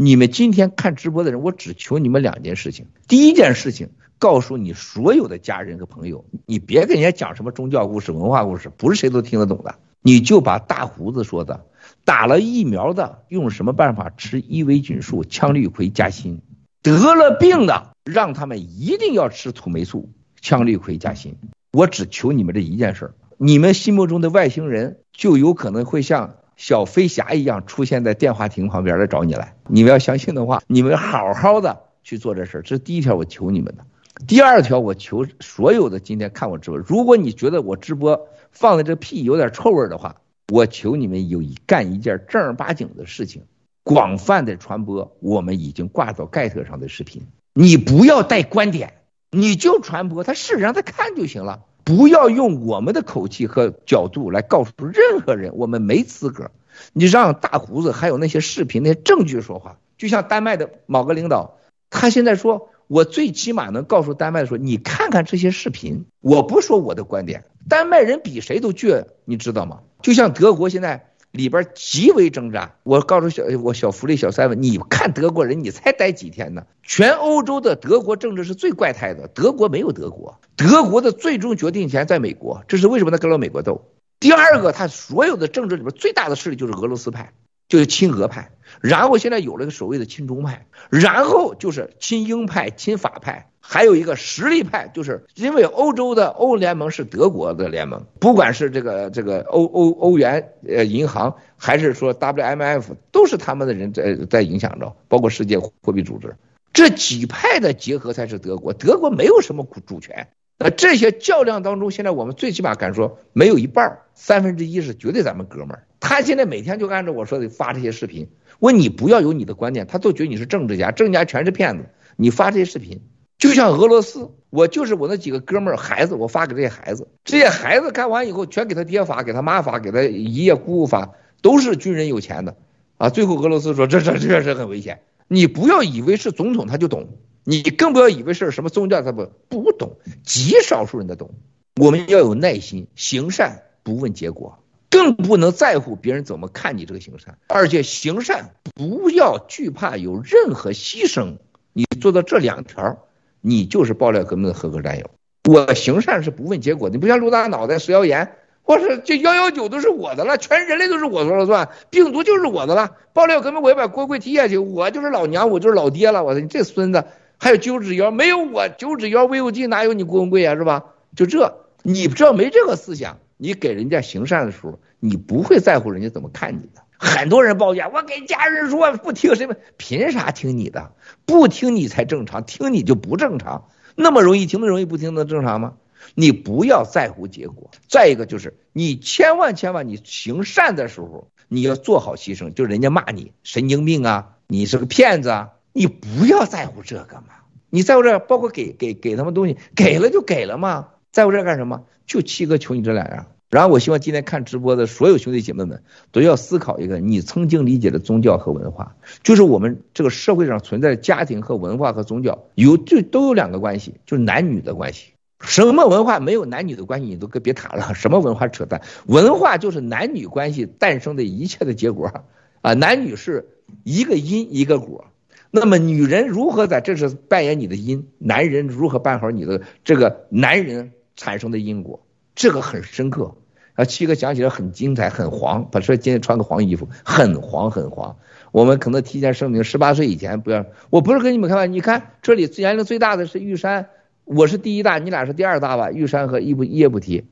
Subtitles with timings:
[0.00, 2.86] 你们今天看直播的人，我只求你们两件事情。
[3.08, 3.88] 第一件事情，
[4.20, 9.74] 告诉你所有的家人和朋友，你别跟人家讲什么宗教故事、文化故事，不是谁都听得懂的。
[10.00, 11.66] 你就把大胡子说的，
[12.04, 16.42] 打了疫苗的用什么办法吃伊维菌素、羟氯喹加锌，
[16.80, 20.10] 得了病的让他们一定要吃土霉素、
[20.40, 21.34] 羟氯喹加锌。
[21.72, 26.36] 我只求你们这一件事儿，你们心目中的外星人就有可能会像。
[26.58, 33.86] 小飞侠一样出现在电话亭旁边来找你来，你们要相信的话，你们好好的去做这事儿，这是第一条我求你们的。
[34.26, 40.16] 第二条我求所有的今天看我直播，如果你觉得我直播放的这屁有点臭味的话，
[40.52, 43.44] 我求你们有一干一件正儿八经的事情，
[43.84, 47.22] 广泛的传播我们已经挂到盖特上的视频。
[47.54, 48.94] 你不要带观点，
[49.30, 51.60] 你就传播，他试让他看就行了。
[51.88, 56.50] 不要用我们的口气和角度来告诉任何人，我们没资格。
[56.92, 61.56] 你让大胡子还有那些视频、那些证据说话，就像丹麦的某个领导，
[61.88, 69.80] 他现在说，我最起码能告诉丹麦说，你看看这些视频，我不说我的观点，丹麦人比谁都倔，你知道吗？
[70.02, 71.07] 就像德国现在。
[71.30, 72.74] 里边极为挣扎。
[72.82, 76.64] 我告诉小我小福利小三问，你看德国人，你才待几天呢？
[76.82, 79.28] 全欧洲的德国政治是最怪胎的。
[79.28, 82.64] 德国没有德国，德国的最终决定权在美国。
[82.68, 83.92] 这是为什么他跟了美国斗？
[84.20, 87.32] 第二个，他所有的政治里边最大的势力就是俄罗斯派，
[87.68, 88.50] 就是亲俄派。
[88.80, 93.50] 然后现在有了个所谓的亲中派，然后就是亲英派、亲法派。
[93.60, 106.34] 还有一个实力派，就是因为欧洲的欧联盟是德国的联盟，不管是这个这个欧欧欧元呃银行，还是说 WMF，都是他们的人在在影响着，包括世界货币组织，
[106.72, 108.72] 这几派的结合才是德国。
[108.72, 115.84] 德国没有什么主权，那这些较量当中，现在我们最起码敢说，没有一半三分之一是绝对咱们哥们儿。
[116.00, 121.86] 他现在每天就按照我说的发这些视频，问你不要有你的观点，他都觉得你是政治家，政治家全是骗子。
[122.16, 123.00] 你发这些视频。
[123.38, 132.56] 就像俄罗斯，我就是我那几个哥们儿孩子，我发给这些孩子，这些孩子看完以后，全给他爹发，给他妈发，给他爷爷姑姑发，都是军人有钱的，
[132.96, 137.10] 啊，最后俄罗斯说这这确实很危险，你不要以为是总统他就懂，
[137.44, 141.30] 你更不要以为是什么宗教他不不懂，极少数人的懂，
[141.76, 144.58] 我们要有耐心，行善不问结果，
[144.98, 151.36] 更不能在乎别人怎么看你这个行善，而且行善不要惧怕有任何牺牲，
[151.72, 152.98] 你做到这两条。
[153.40, 155.08] 你就是爆料革命的合格战友。
[155.48, 158.32] 我行善是不问结果，你不像陆大脑袋食谣言，
[158.62, 162.96] 或是这幺幺九都是我的了，全人类都是我说了算，病毒就是我的了。
[163.12, 166.24] 爆料革命我要把郭贵踢下去，我就是老娘，我就是老爹了。
[166.24, 167.04] 我说你这孙子，
[167.38, 170.86] 还有九指妖，没有我九指妖魏有机哪有你郭文贵啊，是吧？
[171.14, 176.82] 就这，你只要没这个思想，你给人家行善的时候，你不会在乎人家怎么看你的。
[176.98, 180.92] 很多人抱怨，我给家人说不听谁们，凭啥听你的？
[181.24, 183.68] 不听你才正常，听你就不正常。
[183.94, 185.74] 那么容易听的容易，不听的正常吗？
[186.14, 187.70] 你不要在乎结果。
[187.88, 192.52] 再一个就是，你千万千万，你行善的时候，你要做好牺牲。
[192.52, 197.34] 就人家骂你神经病啊，你是个骗子啊，你不要在乎这个嘛。
[197.70, 201.84] 你在乎这，包括给给给他们东西，给了就给了嘛，在乎这干什么？
[202.06, 203.26] 就七哥求你这两样。
[203.50, 205.82] 然后我希望今天看直播的所有兄弟姐妹们
[206.12, 215.12] 都要思考一个你曾经理解的宗教和文化，就是我们这个社会上存在的家庭和文化和宗教有就都有两个关系，就是男女的关系。
[215.40, 217.94] 什么文化没有男女的关系，你都别谈了。
[217.94, 222.12] 什么文化扯淡，文化就是男女关系诞生的一切的结果
[222.60, 222.74] 啊！
[222.74, 223.48] 男女是
[223.82, 225.06] 一个因一个果，
[225.50, 232.06] 那么女人如何在这是扮演你的因，男人如何办好你的这个男人产生的因果。
[232.34, 233.34] 这个很深刻，
[233.74, 235.68] 啊，七哥讲起来很精彩，很黄。
[235.72, 238.16] 他说今天穿个黄衣服，很黄很黄。
[238.52, 240.64] 我们可能提前声明，十八岁以前不要。
[240.88, 243.88] 我不是跟你们开玩笑，你看这里年龄最大的是玉山，
[244.24, 245.90] 我是第一大，你俩是第二大吧？
[245.90, 247.24] 玉山和一不叶不提。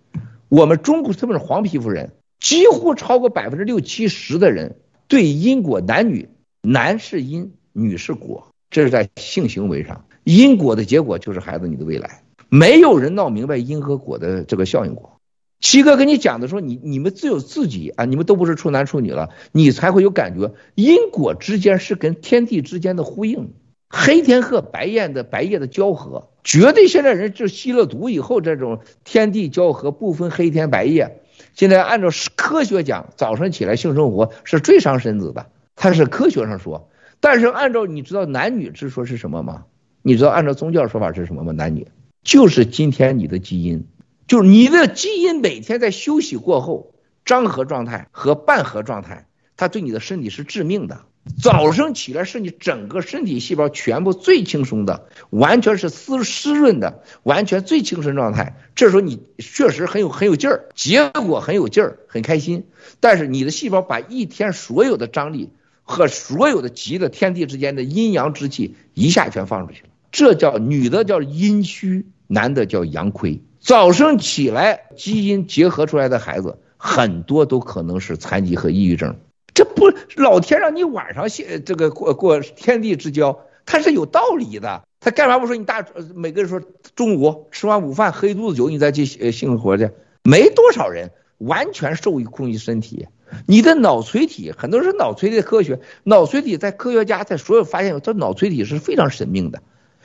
[0.49, 2.11] 我们中国特别是黄皮肤人，
[2.41, 4.77] 几乎超过百分之六七十的人
[5.07, 6.29] 对因果男女，
[6.61, 12.23] 男是因，女是果，这是在性行为上，因果的结果就是孩子你的未来。
[12.49, 15.21] 没有人闹明白因和果的这个效应果。
[15.59, 20.53] 七哥跟你讲的时候，你你们只有自己啊，你们都不是处男处女了，你才会有感觉。
[20.75, 23.55] 因果之间是跟天地之间的呼应，
[23.89, 31.23] 黑天和白夜的白夜的交合，绝对现在人就吸了毒以后，这种天地交合不分黑天白夜。
[31.55, 36.91] 现在按照科学讲，早上起来性生活是最伤身子的，它是科学上说。
[37.19, 39.65] 但是按照你知道男女之说是什么吗？
[40.03, 41.53] 你知道按照宗教说法是什么吗？
[41.53, 41.87] 男女。
[42.27, 43.87] 就是今天你的基因，
[44.27, 46.93] 就是你的基因每天在休息过后，
[47.25, 51.03] 张合状态和半合状态，它对你的身体是致命的。
[51.41, 58.57] 早上起来是你整个身体细胞全部最轻松的，完全是湿湿润的，完全最精神状态。
[58.75, 62.67] 这时候你确实很有很有劲儿，结果很有劲儿，很开心。
[62.99, 65.51] 但是你的细胞把一天所有的张力
[65.85, 73.41] 和所有的极的天地之间的阴阳之气一下全放出去了，这叫女的叫阴虚，男的叫阳亏。
[73.61, 79.17] 早上起来基因结合出来的孩子，很多都可能是残疾和抑郁症。
[79.55, 84.83] 这不，老天让你晚上现这个过过天地之交，他是有道理的。
[85.01, 86.61] 他干嘛不说你大每个人说
[86.95, 89.91] 中午吃完午饭喝一肚子酒，你再去呃性活去？
[90.25, 93.07] 没多少人完全受控于身体。
[93.47, 99.63] 你的脑垂体，很多人说脑垂体科学，脑垂体在科学家在所有发现，这脑垂体是非常神秘的。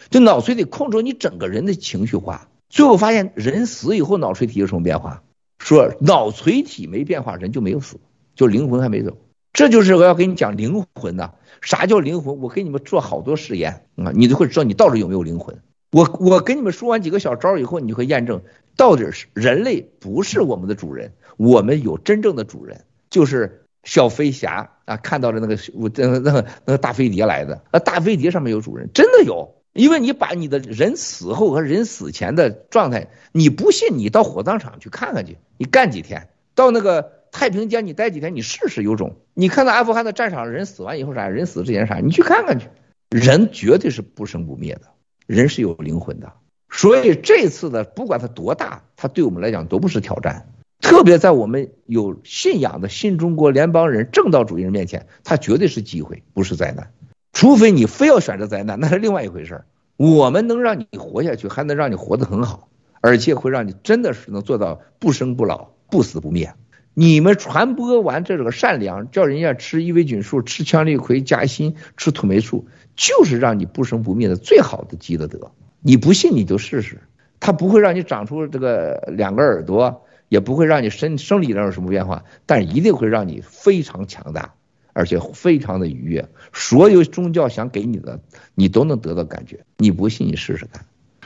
[0.10, 2.48] 就脑垂体控制你整个人的情绪化。
[2.70, 5.24] 最后发现人死以后脑垂体有什么变化？
[5.60, 7.98] 说脑垂体没变化，人就没有死，
[8.36, 9.18] 就灵魂还没走。
[9.54, 11.32] 这就是我要跟你讲灵魂呐，
[11.62, 12.40] 啥叫灵魂？
[12.40, 15.62] 我给你们做好多实验啊，你就会知道你到底有没有灵魂。
[15.92, 18.42] 我我跟你们说完几个小招以后，你就会验证
[18.78, 25.58] 到底是人类不是我们的主人，我们有真正的主人，就是小飞侠啊，看到了那个
[25.94, 37.20] 那个那个那个大飞碟来的，那大飞碟上面有主人，真的有，因为你把你的人死后和人死前的状态，你不信你到火葬场去看看去，你干几天到那个。
[37.34, 39.16] 太平间你待几天，你试试有种。
[39.34, 41.30] 你看到阿富汗的战场，人死完以后啥？
[41.30, 42.00] 人死之前啥？
[42.00, 42.68] 你去看看去。
[43.10, 44.82] 人绝对是不生不灭的，
[45.28, 46.34] 人是有灵魂的。
[46.70, 50.50] 所以这次的不管它多大，它对我们来讲都不是挑战。
[50.82, 56.92] 特别在我们有信仰的新中国联邦人、正道主义人面前，它绝对是机会，不是灾难。
[57.34, 59.66] 除非你非要选择灾难，那是另外一回事儿。
[59.98, 62.70] 我们能让你活下去，还能让你活得很好，
[63.02, 66.54] 而且会让你真的是能做到不生不老、不死不灭。
[66.94, 75.52] 你们传播完这个善良，叫人家吃伊维菌素、吃羟氯喹加锌、吃土霉素，就是让你不生不灭的最好的积的德。
[75.80, 77.00] 你不信你就试试，
[77.40, 84.54] 它不会让你长出这个两个耳朵，也不会让你身生理上有什么变化，但一定会让你非常强大，
[84.94, 86.30] 而且非常的愉悦。
[86.54, 88.20] 所有宗教想给你的，
[88.56, 89.66] 你都能得到感觉。
[89.78, 90.86] 你不信你试试看。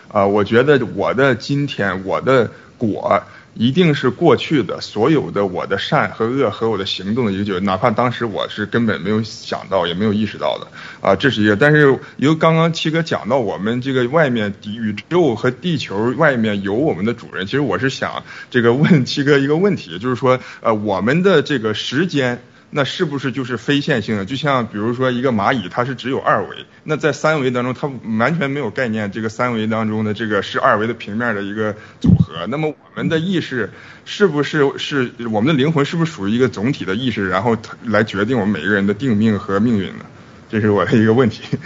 [0.09, 3.23] 啊，我觉得我的今天，我的果。
[3.57, 10.67] 一定是过去的所有的我的善和恶和我的行动的一个，哪怕当时我是根本没有想到也没有意识到的
[10.99, 11.55] 啊，这是一个。
[11.55, 22.41] 但是由刚刚七哥讲到我们这个外面宇宙和地球外面有我们的主人，其实我是想这个问七哥一个问题，就是说呃我们的这个时间。
[22.77, 24.25] 那是不是就是非线性的？
[24.25, 27.89] 就像比如说一个蚂蚁，它是只有二维，那在三维当中，它
[28.19, 32.45] 完全没有概念，这个三维当中的这个是二维的平面的一个组合。
[32.49, 33.71] 那么我们的意识
[34.03, 37.55] 是不是是我们的灵魂是不是属于一个总体的意识，然后
[37.85, 40.05] 来决定我们每一个人的定命和命运呢？
[40.49, 41.57] 这是我的一个问题。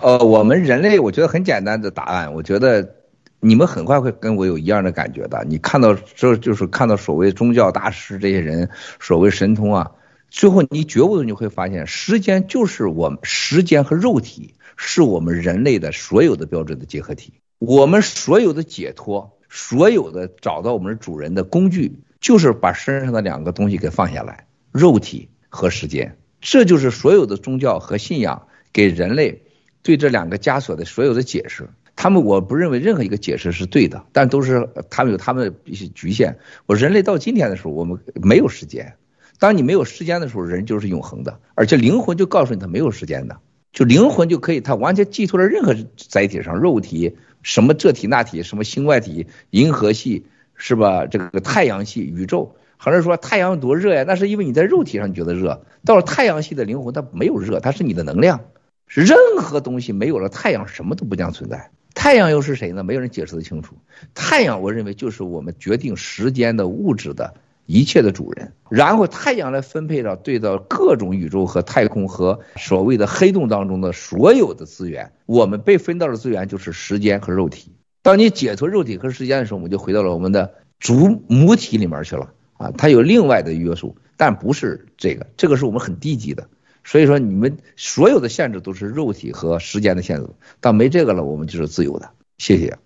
[0.00, 2.94] 呃，我们人类，我觉得很简单的答案，我觉得
[3.40, 5.44] 你们很快会跟我有一样的感觉的。
[5.48, 8.68] 你看到这就是看到所谓宗教大师这些人，
[9.00, 9.90] 所谓神通啊。
[10.30, 17.32] 最后，你觉悟的你会发现，时间就是我们时间和肉体是我们人类的所有的标准的结合体。
[17.58, 26.18] 我们所有的解脱，所有的找到我们主人的工具，就是把身上的两个东西给放下来，肉体和时间。
[26.40, 29.42] 这就是所有的宗教和信仰给人类
[29.82, 31.68] 对这两个枷锁的所有的解释。
[31.96, 36.38] 他们我不认为任何一个解释是对的，但都是他们有他们的一些局限。
[36.66, 38.94] 我人类到今天的时候，我们没有时间。
[39.38, 43.38] 当你没有时间的时候，人就是永恒的，而且灵魂就告诉你他没有时间的，
[43.72, 51.06] 就灵魂就可以，他完全寄托在任何载体上，肉体什么这体那体，什么星外体、银河系是吧？
[51.06, 54.04] 这个太阳系、宇宙，好像说太阳有多热呀？
[54.06, 58.40] 那是因为你在肉体上你觉得热，到了太阳系的灵魂，它没有热，它是你的能量。
[58.86, 61.70] 任何东西没有了太阳，什么都不将存在。
[61.94, 62.82] 太阳又是谁呢？
[62.82, 63.76] 没有人解释得清楚。
[64.14, 67.34] 太阳，我认为就是我们决定时间的物质的。
[67.68, 77.70] 一切的主人，然后太阳来分配到对到各种宇宙和太空和所谓的黑洞当中的所有的资源，我们被分到的资源就是时间和肉体。
[78.00, 86.48] 当你解脱肉体和时间的时候，我们就回到了我们的主母体里面去了啊，它有另外的约束，但不是这个，这个是我们很低级的。
[86.84, 92.08] 所以说，你们所有的限制都是肉体和时间的限制，当没这个了，我们就是自由的。
[92.38, 92.78] 谢谢。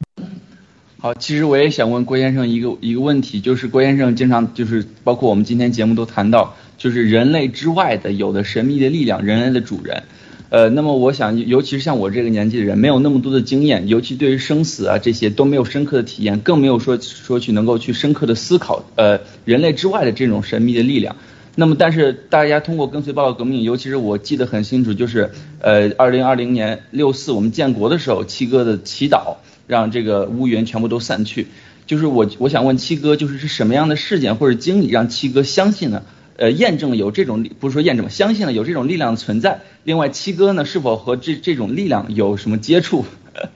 [1.02, 10.04] 好，其实我也想问郭先生一个一个问题，就是郭先生经常就是包括我们今天节目都谈到，就是人类之外的有的神秘的力量，人类的主人。
[10.50, 21.16] 呃，那么我想，尤其是像我这个年纪的人，没有那么多的经验，尤其对于生死啊这些都没有深刻的体验，更没有说说去能够去深刻的思考，呃，人类之外的这种神秘的力量。
[21.56, 29.38] 那么，但是大家通过跟随报告革命，尤其是我记得很清楚，就是呃，二零二零年六四我们建国的时候，七哥的祈祷
[29.72, 31.46] 让这个乌云全部都散去。
[31.86, 36.02] 就是我我想问七哥，就是是什么样的事件或者经历让七哥相信呢？
[36.36, 39.60] 呃，验证了有这种不是说验证，相信了有这种力量存在。
[39.82, 43.06] 另外，七哥呢是否和这这种力量有什么接触？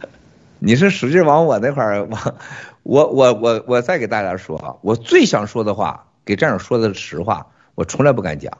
[0.58, 2.34] 你是使劲往我那块儿往，
[2.82, 8.52] 我我我我再给大家说啊，我最想说的话，给战友说的实话，我从来不敢讲，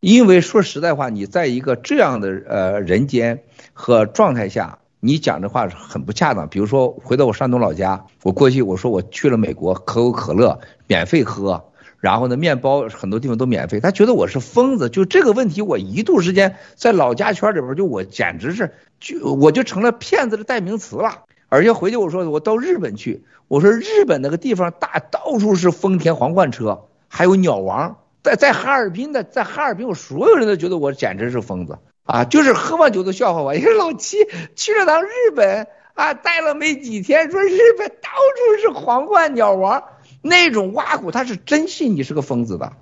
[0.00, 4.78] 因为说实在话，你在一个这样的呃人间和状态下。
[5.02, 11.64] 你讲这话很不恰当，比如说回到我山东老家，我过去我说我去了美国，可口可乐免费喝，
[12.00, 14.90] 然后呢面包很多地方都免费，他觉得我是疯子。
[14.90, 21.24] 就这个问题，我一度时间在老家圈里边，就我简直是就我就成了骗子的代名词了。
[21.48, 31.78] 而且回去我说我到日本去，我说日本那个地方大到处是丰田皇冠车，还有鸟王，在在哈尔滨的在哈尔滨，我所有人都觉得我简直是疯子。
[32.10, 34.16] 啊，就是喝完酒都笑话我， 你说老七
[34.56, 39.84] 去了趟日本啊，待了没几天，说日本到处是皇冠鸟王
[40.20, 42.72] 那种挖苦，他是真信你是个疯子的。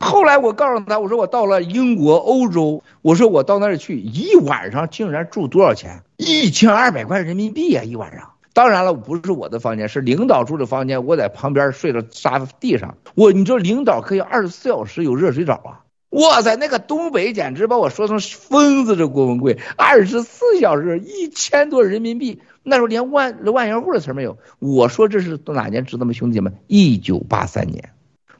[0.00, 6.02] 后来我告诉他，我说我到了英国、欧洲，我说我到那儿去一晚上竟然住多少钱？
[6.16, 8.30] 一千二百块人民币呀，一晚上。
[8.54, 12.96] 当然了，不是我的房间，是领导住的房间，我在旁边睡着沙地上。
[13.14, 15.84] 我你说领导可以二十四小时有热水澡啊？
[16.10, 18.96] 哇塞，那个东北简直把我说成疯子！
[18.96, 24.38] 这郭文贵，二十四小时一千多人民币，那时候连万万元户的词没有。
[24.58, 26.14] 我说这是哪年知道吗？
[26.14, 27.90] 兄弟们，一九八三年。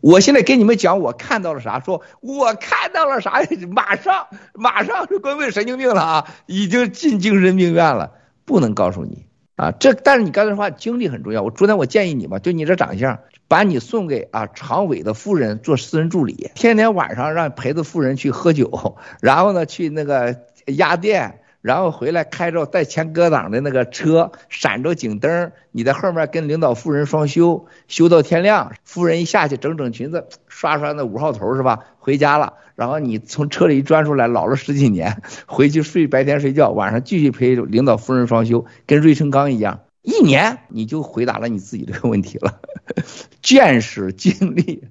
[0.00, 1.78] 我现在给你们讲，我看到了啥？
[1.80, 3.42] 说我看到了啥？
[3.70, 6.34] 马上马上就郭文贵神经病了啊！
[6.46, 8.12] 已经进精神病院了，
[8.46, 9.72] 不能告诉你啊。
[9.72, 11.42] 这但是你刚才说话经历很重要。
[11.42, 13.18] 我昨天我建议你嘛，就你这长相。
[13.48, 20.36] 把你送给啊常委的夫人做私人助理，天天晚上让陪着夫人去喝酒，然后呢去那个
[20.66, 31.80] 鸭店，然后回来开着带前格挡的那个车，闪着警灯，你在后面跟领导夫人双休，休到天亮，夫人一下去整整裙子，刷刷那五号头是吧？
[31.98, 39.80] 回家了，然后你从车里一钻出来，老了十几年，回去睡白天睡觉，晚上继续陪领导夫人双休，跟芮成钢一样。
[40.08, 42.62] 一年你就回答了你自己这个问题了，
[43.42, 44.84] 见识经历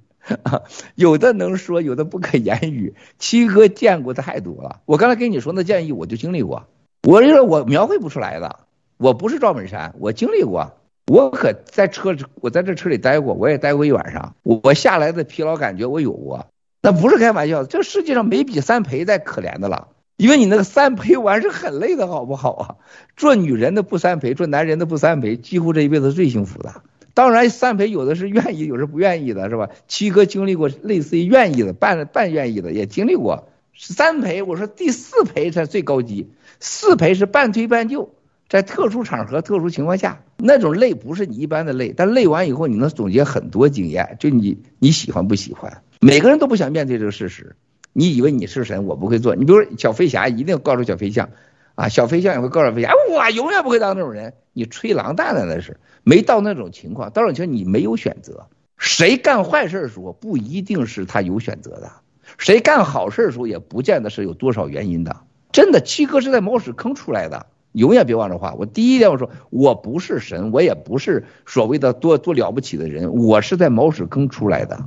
[0.44, 0.62] 啊，
[0.94, 2.94] 有的能说，有的不可言语。
[3.18, 6.68] 七哥见过太多了，我刚才跟你说那建议，我就经历过。
[7.02, 8.60] 我就说我描绘不出来的，
[8.96, 10.72] 我不是赵本山，我经历过。
[11.08, 14.36] 我可在车，我在这车里待过，我也待过一晚上。
[14.44, 16.46] 我下来的疲劳感觉我有过，
[16.80, 19.88] 那不是开玩笑，这世界上没比三陪再可怜的了。
[20.18, 22.74] 因为你那个三陪玩是很累的，好不好啊？
[23.16, 26.82] 做女人的不三陪，做男人的不三陪，几乎这一辈子最幸福的。
[27.14, 29.70] 当然，三陪有的是愿意，有的是不愿意的，是吧？
[29.86, 34.42] 七哥经历过类似于愿意的、半半愿意的，也经历过三陪。
[34.42, 38.12] 我说第四陪才最高级，四陪是半推半就，
[38.48, 45.82] 在特殊场合、特殊情况下，那种累不是你一般的累，但累完以后你能总结很多经验，就你你喜欢不喜欢？
[46.00, 47.54] 每个人都不想面对这个事实。
[47.98, 49.34] 你以为你是神，我不会做。
[49.34, 51.30] 你比如说小飞侠，一定告诉小飞象，
[51.74, 54.34] 啊，小飞象也会告诉飞侠，我永远不会当那种人。
[54.52, 57.10] 你吹狼蛋的那是，没到那种情况。
[57.10, 58.46] 到那种情况，你没有选择。
[58.76, 61.88] 谁干坏事的时候，不一定是他有选择的；
[62.38, 65.16] 谁干好事的时候，也不见得是有多少原因的。
[65.50, 68.54] 真的，七哥是在茅屎坑出来的，永远别忘这话。
[68.54, 74.84] 我第一点我说，我不是神，我也不是所谓的多多了不起的人，我是在茅屎坑出来的，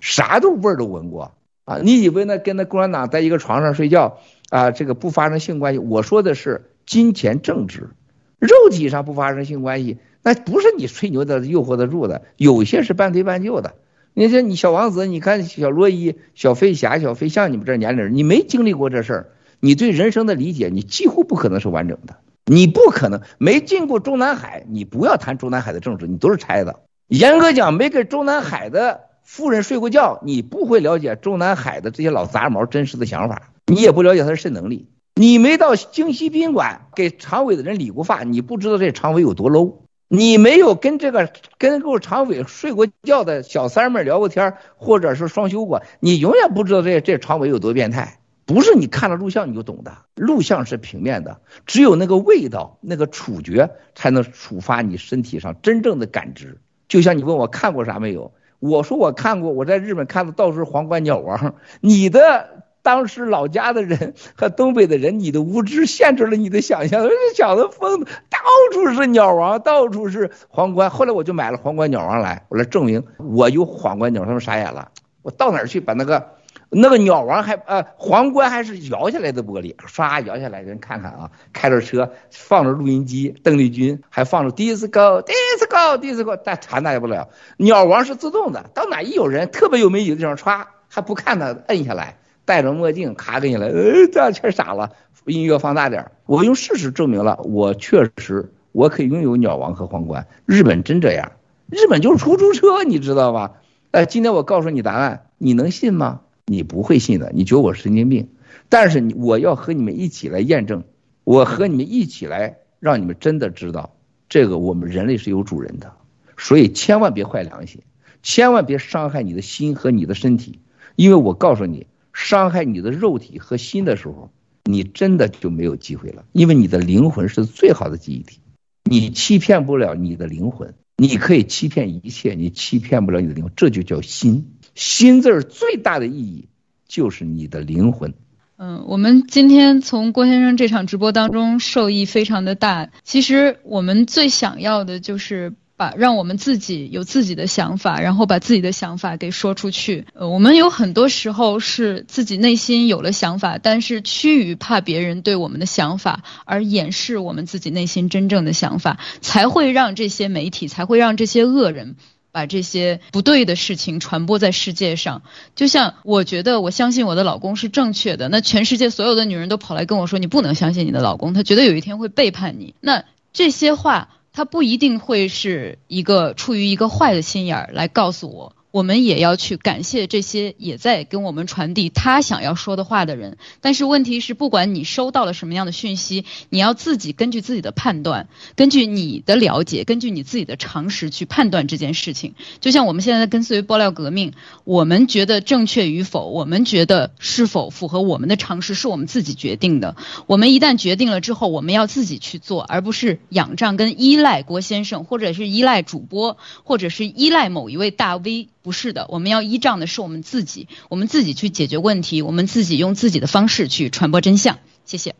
[0.00, 1.30] 啥都味儿都闻过。
[1.68, 2.38] 啊，你以为呢？
[2.38, 5.78] 跟那共产党在一个床上睡觉啊，这个不发生性关系？
[5.78, 7.90] 我说的是金钱政治，
[8.38, 12.22] 肉体上不发生性关系，那不是你吹牛的诱惑得住的。
[12.38, 13.74] 有些是半推半就的。
[14.14, 19.26] 你说你小王子，你看小罗伊、小飞侠、小飞象，你们这年龄人，你没经历过这事儿，
[19.60, 22.16] 你对人生的理解，你几乎不可能是完整的。
[22.46, 26.80] 你不可能没进过中南海，你不要谈中南海的政治，你都是猜的。
[27.08, 29.02] 严格讲，没给中南海的。
[29.28, 34.88] 夫人睡过觉，你不会了解中南海的这些老杂毛真实的想法，你也不了解他的肾能力。
[35.16, 39.80] 你没到京西宾馆给常委的人理过发，你不知道这常委有多 low。
[40.08, 48.20] 你没有跟这个跟够常委睡过觉的小三们聊过天，或者是双休过，你永远不知道这这常委有多变态。
[48.46, 56.58] 不是你看了录像你就懂的，录像是平面的，只有那个味道、那个触觉才能触发你身体上真正的感知。
[56.88, 58.32] 就像你问我看过啥没有？
[58.60, 61.54] 我说我看过，我在日本看的到处是皇冠鸟王。
[61.80, 67.02] 你的当时老家的人和东北的人，你的无知限制了你的想象。
[67.02, 68.38] 这小子疯，到
[68.72, 70.88] 处是鸟王，到处是皇冠。
[70.90, 74.24] 后来我就买了皇冠鸟王来，我来证明我有皇冠鸟。
[74.24, 74.90] 他们傻眼了，
[75.22, 76.30] 我到哪儿去把那个
[76.70, 87.30] 那个鸟王还呃皇冠还是摇下来的玻璃，唰摇下来，人看看啊，开着车放着录音机，邓丽君还放着 disco disco disco，但传达不了。
[87.56, 94.90] 鸟王是自动的，到哪一有人特别有美女的地方，歘还不看他，摁下来，戴着墨镜，咔给你来，呃，这全傻了。
[95.24, 100.26] 音乐放大点，我用事实证明了，我确实我可以拥有鸟王和皇冠。
[100.46, 101.32] 日本真这样，
[101.70, 103.52] 日本就是出租车，你知道吧？
[103.90, 106.20] 哎，今天我告诉你答案，你能信吗？
[106.50, 108.28] 你不会信的，你觉得我是神经病，
[108.70, 110.84] 但是我要和你们一起来验证，
[111.22, 113.94] 我和你们一起来让你们真的知道，
[114.30, 115.92] 这个我们人类是有主人的，
[116.38, 117.82] 所以千万别坏良心，
[118.22, 120.60] 千万别伤害你的心和你的身体，
[120.96, 124.30] 因为我告诉你，伤害你的肉体和心的时候，
[124.64, 128.40] 你真的就没有机会了，因为你的灵魂是最好的记忆体，
[128.84, 134.54] 你欺骗不了你的灵魂，你可以欺骗一切，你欺骗不了你的灵魂，这就叫心。
[134.78, 136.48] 心字儿最大的意义
[136.86, 138.14] 就是你的灵魂。
[138.56, 142.88] 嗯，我们今天从郭先生这场直播当中受益非常的大。
[143.02, 150.06] 其实我们最想要的就是把让我们自己有自己的想法，然后把自己的想法给说出去。
[150.14, 161.96] 呃，我们有很多时候是自己内心有了想法，但是趋于怕别人对我们的想法而掩饰我们自己内心真正的想法，才会让这些媒体，才会让这些恶人。
[162.30, 165.22] 把这些不对的事情传播在世界上，
[165.56, 172.74] 就像我觉得我相信我的老公是正确的，那全世界所有的女人都跑来跟我说，你不能相信你的老公，他觉得有一天会背叛你。
[172.80, 178.54] 那这些话，他不一定会是一个出于一个坏的心眼儿来告诉我。
[178.70, 192.34] 我们也要去感谢这些也在跟我们传递他想要说的话的人，但是问题是，不管你收到了什么样的讯息，你要自己根据自己的判断，根据你的了解，根据你自己的常识去判断这件事情。
[192.60, 194.34] 就像我们现在跟随爆料革命，
[194.64, 199.96] 我们觉得正确与否，我们觉得是否符合我们的常识，是我们自己决定的。
[200.26, 208.48] 我们一旦决定了之后，我们要自己去做，而不是仰仗跟依赖郭先生，或者是依赖主播，或者是依赖某一位大 V。
[208.68, 214.58] 不是的，我们要依仗的是我们自己，我们自己去解决问题，我们自己用自己的方式去传播真相。
[214.84, 215.14] 谢谢。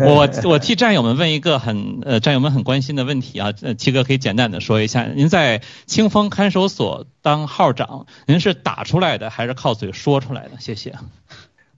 [0.00, 10.50] 我我替战友们问一个很呃战友们很关心的问题啊，呃七哥可以简单的说一下，您在清风看守所当号长，您是打出来的还是靠嘴说出来的？
[10.60, 10.94] 谢谢。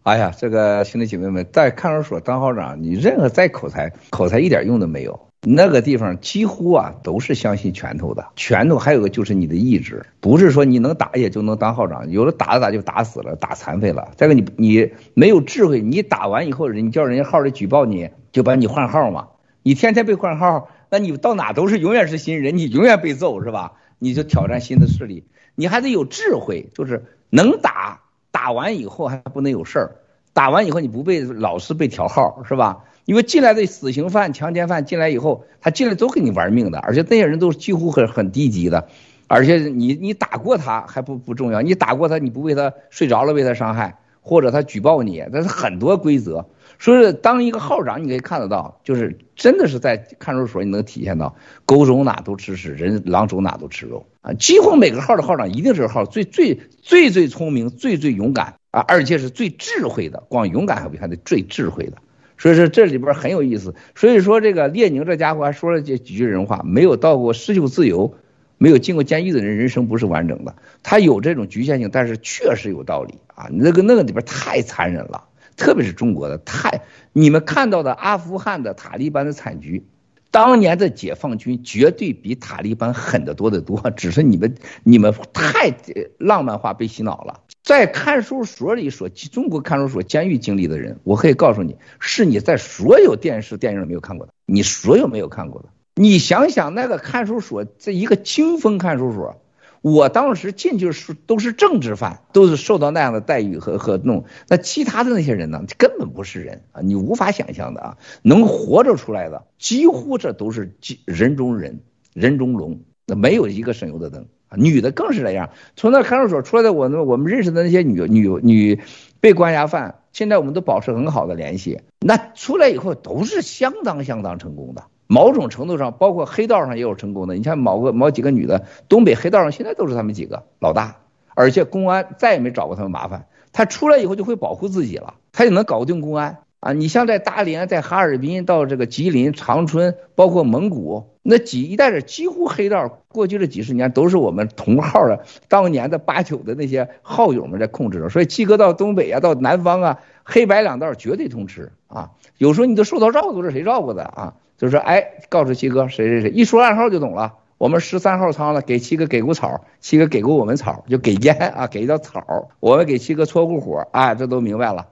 [0.02, 5.28] 哎呀，这个兄弟姐妹们，在看守所当号长，你任何再口才，口才一点用都没有。
[5.44, 14.12] 那个地方几乎啊都是相信拳头的，拳头还有个就是你的意志，不是说你能打也就能当号长，有的打着打就打死了，打残废了。
[14.16, 19.30] 再个你你没有智慧，你打完以后人你叫人家号里举报你，就把你换号嘛。
[19.64, 23.72] 你天天被换号，那你到哪都是永远是新人，你永远被揍是吧？
[23.98, 25.24] 你就挑战新的势力，
[25.56, 29.96] 你还得有智慧，就是能打，打完以后还不能有事儿，
[30.32, 32.84] 打完以后你不被老是被调号是吧？
[33.04, 38.88] 因为进来的死刑犯、强奸犯进来以后，他进来都跟你玩命的，而且那些人都是几乎很很低级的，
[39.26, 46.46] 而且你你打过他还不不重要，你打过他你不为他睡着了为他伤害，或者他举报你，那是很多规则。
[46.78, 54.32] 所以当一个号长，你可以看得到，就是真的是在看守所你能体现到，狗走哪都吃屎，人狼走哪都吃肉啊！
[54.32, 61.98] 几乎每个号的号长一定是号最最最最聪明、最最勇敢啊，而且是最智慧的，光勇敢还不还得最智慧的。
[62.42, 63.76] 所以说这里边很有意思。
[63.94, 68.16] 所以说这个列宁这家伙还说了这几句人话，没有到过失去自由，
[68.58, 70.56] 没有进过监狱的人，人生不是完整的。
[70.82, 73.46] 他有这种局限性，但是确实有道理啊。
[73.52, 75.22] 那个那个里边太残忍了，
[75.56, 79.86] 特别是中国的太，你们看到的阿富汗的塔利班的惨局。
[80.32, 85.76] 当年的解放军绝对比塔利班狠得多得多，只是你们你们太
[86.18, 87.40] 浪漫化被洗脑了。
[87.62, 95.68] 在看守所里所中国看守所监狱经历的人，我可以告诉你，是你在所有电视电影里没有看过的，你所有没有看过的。
[95.94, 99.38] 你想想那个看守所，这一个清风看守所。
[99.80, 104.24] 我当时进去是都是政治犯，都是受到那样的待遇和和弄。
[104.48, 111.80] 那其他的那些人呢，根本不是人啊，你无法想象的啊，能活着出来的，几乎这都是人中人，
[112.14, 114.26] 人中龙，那没有一个省油的灯。
[114.56, 118.80] 女的更是这样，从那看守所出来的，我我们认识的那些女女女
[119.20, 121.80] 被关押犯，现在我们都保持很好的联系。
[122.00, 124.82] 那出来以后都是相当相当成功的。
[125.06, 127.34] 某种程度上，包括黑道上也有成功的。
[127.34, 130.96] 你像某个某几个女的，东北黑道上现在都是他们几个老大，
[131.34, 133.26] 而且公安再也没找过他们麻烦。
[133.52, 136.38] 他出来以后就会保护自己了，他就能搞定公安。
[136.62, 148.08] 啊，你像在大连、在哈尔滨到这个吉林、长春，包括蒙古，那几一带是几乎黑道，过去这几十年都是我们同号的当年的八九的那些号友们在控制着。
[148.08, 152.10] 所以七哥到东北啊，到南方啊，黑白两道绝对通吃啊。
[152.38, 154.34] 有时候你都受到照顾，是谁照顾的啊？
[154.56, 157.34] 就是说，哎，告诉七哥谁谁谁，一说暗号就懂了。
[157.58, 164.86] 我们十三号仓了，给七哥给过草，七哥给过我们草，就给烟啊，给一道草，我们给七哥搓过火啊，这都明白了。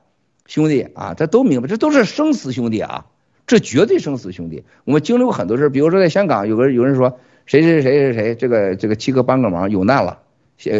[0.50, 3.06] 兄弟啊，这都明白，这都是生死兄弟啊，
[3.46, 4.64] 这绝对生死兄弟。
[4.82, 10.18] 我们经历过很多事，比如说在香港，有个有人说谁谁谁谁谁，这个这个七哥帮个忙，有难了，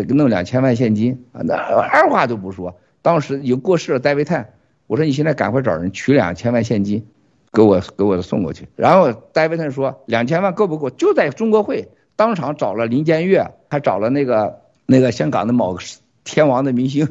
[0.09, 2.75] 弄两千万现金啊，那二话都不说。
[3.01, 4.55] 当时有过世了，戴维泰，
[4.89, 7.07] 我说你现在赶快找人取两千万现金，
[7.53, 8.67] 给我给我送过去。
[8.75, 10.91] 然后戴维泰说两千万够不够？
[10.91, 15.79] 就在中国会当场找了林建岳，还找了那个那个香港的某
[16.25, 17.07] 天王的明星。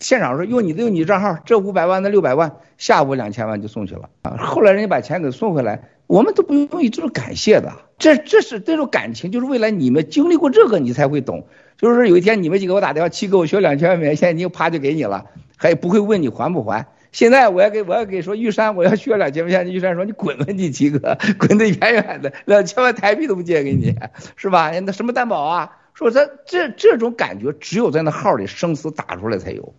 [0.00, 4.36] 现场说用你的用你账号，这五百万那六百万，下午两千万就送去了啊！
[4.38, 11.46] 后来人家把钱给送回来，我们都不用一直感谢的，这这是这种感情，就是未来你们经历过这个，你才会懂。
[11.76, 16.86] 就是说有一天你们几个给我打电话，七哥我需要两千万美元现金，啪就给你了，还不会问你还不还。
[17.12, 23.94] 现在我要给我要给说玉山，我要需要两千万现金，玉山说你滚吧你七哥， 滚得远远的，两千万台币都不借给你，
[24.36, 24.70] 是吧？
[24.80, 25.76] 那什么担保啊？
[25.92, 29.74] 说这这这种感觉，只有在那号里生死打出来才有。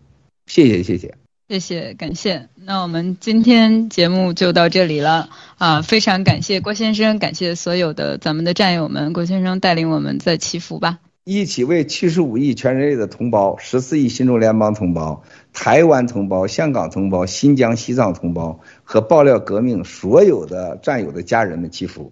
[0.51, 1.15] 谢谢谢谢
[1.47, 5.81] 谢谢感谢，那我们今天节目就到这里了啊！
[5.81, 10.99] 非常感谢郭先生，感谢所有的咱们的战友们，郭先生带领我们在祈福吧。
[11.23, 22.11] 一起为七十五亿全人类的同胞、十四亿新中联邦同胞、台湾同胞、香港同胞、新疆、西藏同胞和爆料革命所有的战友的家人们祈福。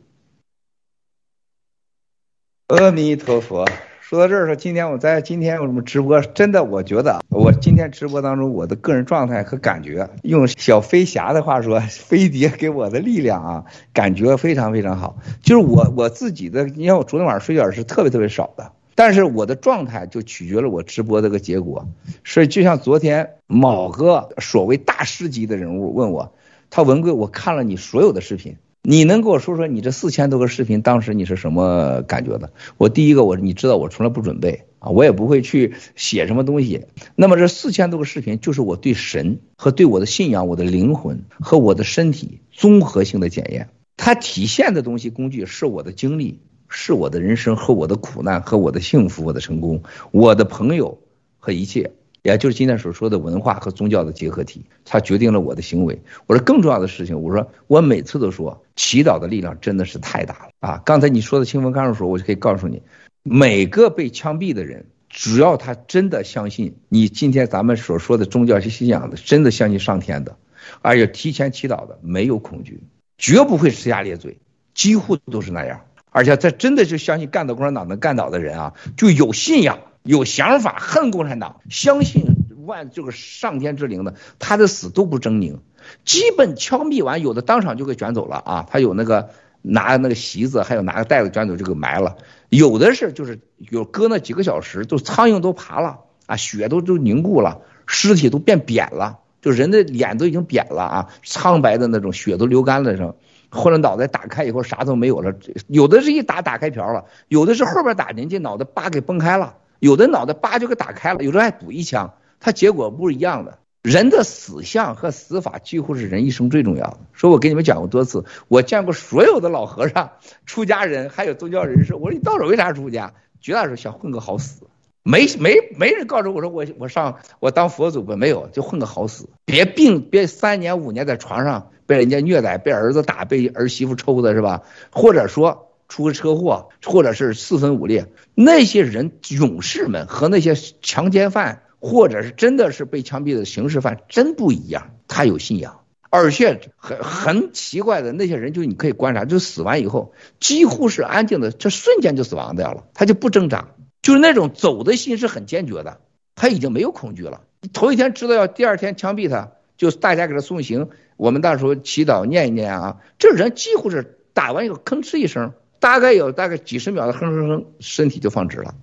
[2.68, 3.68] 阿弥陀佛。
[4.10, 15.18] 说到这儿说，今天我在今天我们直播，真的我觉得我今天直播当中我的个人状态和感觉，用小飞侠的话说，飞碟给我的力量啊，感觉非常非常好。
[15.44, 21.88] 就是我我自己的，你看我昨天晚上睡觉是特别特别少的，但是我的状态就取决了我直播这个结果。
[22.24, 26.34] 所以就像昨天某个所谓大师级的人物问我，
[26.72, 28.58] 他文贵，我看了你所有的视频。
[28.82, 32.52] 你能跟我说说你这四千多个视频当时你是什么感觉的？
[32.78, 36.86] 我第一个我你知道我从来不准备啊，我也不会去写什么东西。
[37.16, 43.70] 那么这四千多个视频就是我对神和对我的信仰、我的灵魂和我的身体综合性的检验。
[43.98, 46.40] 它体现的东西工具是我的经历，
[46.70, 51.00] 是我的人生和我的苦难和我的幸福、我的成功、我的朋友
[51.38, 51.92] 和一切。
[52.22, 56.02] 也就是今天所说的文化和宗教的结合体，它决定了我的行为。
[56.28, 60.82] 我说更重要的事情，我说我每次都说，祈祷的力量真的是太大了啊！
[60.86, 62.82] 刚才你说的清风看守所，我就可以告诉你，
[63.24, 70.38] 每个被枪毙的人，只要他真的相信你今天咱们所说的宗教信仰的，真的相信上天的，
[70.82, 72.84] 而且提前祈祷的，没有恐惧，
[73.18, 74.40] 绝不会呲牙咧嘴，
[74.74, 75.82] 几乎都是那样。
[76.12, 79.80] 而且他真的就相信干倒共产党能干倒的人啊，就有信仰。
[80.04, 82.26] 有想法，恨共产党，相信
[82.66, 85.58] 万这个上天之灵的，他的死都不狰狞。
[86.06, 89.30] 基本枪毙完，有的当场就给卷走了啊，他有那个
[89.62, 92.18] 拿那个席子，还有拿个袋子卷走就给埋了。
[92.50, 103.16] 有的是就是有搁那几个小时，都苍蝇都爬了啊，血都都凝固了，尸体都变扁了，就人的脸都已经扁了啊，苍白的那种血都流干了上，
[103.50, 105.34] 或者脑袋打开以后啥都没有了。
[105.68, 109.56] 有的是一打打开瓢了，有的是后边打进去，脑袋叭给崩开了。
[109.80, 113.60] 有的脑袋叭就给打开了，有的还补一枪，他结果不是一样的。
[113.82, 117.00] 人的死相和死法几乎是人一生最重要的。
[117.14, 120.12] 说我给你们讲过多次，我见过所有的老和尚、
[120.46, 121.96] 出家人还有宗教人士。
[121.96, 123.14] 我说你到底为啥出家？
[123.40, 124.64] 绝大多数想混个好死，
[125.02, 134.64] 没没没人告诉我说我我上我当佛祖吧，没有，就混个好死，别病别三年五年在床上被人家虐待，被儿子打，被儿媳妇抽的是吧？
[134.92, 135.69] 或者说。
[135.90, 144.92] 出个车祸，或者是四分五裂，那些人勇士们和那些强奸犯，或者是真的是被枪毙的刑事犯，真不一样。
[145.08, 153.70] 他有信仰，而且很很奇怪的，那些人就你可以观察，就死完以后几乎是安静的，这瞬间就死亡掉了，他就不挣扎，
[154.04, 156.00] 就是那种走的心是很坚决的，
[156.36, 157.42] 他已经没有恐惧了。
[157.74, 165.54] 头一天知道要第二天枪毙他，就大家给他送行，我们到时候祈祷念一念啊，这人几乎是打完以后吭哧一声。
[165.80, 168.76] 大概有大概几十秒的哼哼哼，身体就放直了。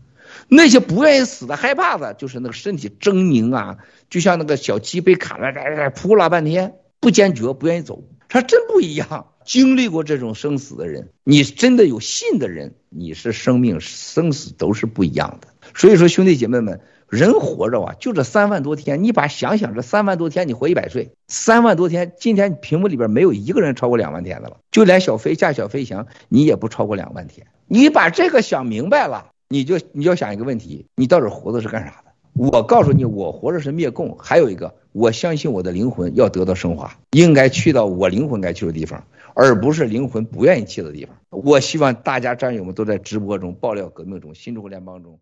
[0.49, 3.77] 那些不愿意死的、害怕的，就是那个身体狰狞啊，
[4.11, 8.03] 就像那个小鸡被砍了，扑了半天，不坚决，不愿意走。
[8.29, 9.33] 他真不一样。
[9.45, 15.47] 经历过这种生死的人，你真的有信的人，你是生命生死都是不一样的。
[15.73, 27.47] 所以说，兄弟姐妹们，人活着啊，就这三万多天，你把想想这三万多天，你活一百岁，三万多天，今天屏幕里边没有一个人超过两万天的了，就连小飞驾小飞翔，你也不超过两万天。
[27.69, 32.13] 你把这个想明白了，你就你要想一个问题，你到底活着是干啥的？
[32.33, 41.17] 我告诉你，我活着是灭共，还有一个，我相信我的灵魂要得到升华，应该去到我灵魂该去的地方，而不是灵魂不愿意去的地方。
[41.31, 45.19] 我希望大家战友们都在直播中爆料革命中新中国联邦中。